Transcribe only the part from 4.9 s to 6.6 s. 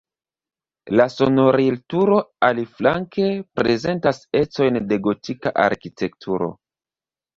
de gotika arkitekturo.